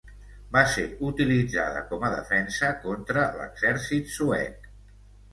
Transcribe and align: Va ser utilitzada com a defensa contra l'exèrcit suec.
Va 0.53 0.61
ser 0.75 0.83
utilitzada 1.09 1.83
com 1.91 2.05
a 2.07 2.09
defensa 2.13 2.69
contra 2.85 3.25
l'exèrcit 3.41 4.09
suec. 4.15 4.65